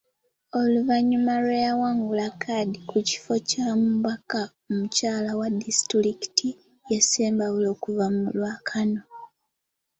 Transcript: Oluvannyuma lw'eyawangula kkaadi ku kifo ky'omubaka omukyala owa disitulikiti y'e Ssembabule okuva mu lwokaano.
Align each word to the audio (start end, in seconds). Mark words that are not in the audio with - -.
Oluvannyuma 0.61 1.33
lw'eyawangula 1.43 2.25
kkaadi 2.31 2.79
ku 2.89 2.97
kifo 3.07 3.33
ky'omubaka 3.49 4.41
omukyala 4.69 5.29
owa 5.33 5.47
disitulikiti 5.61 6.49
y'e 6.89 6.99
Ssembabule 7.03 7.67
okuva 7.75 8.05
mu 8.15 8.25
lwokaano. 8.37 9.01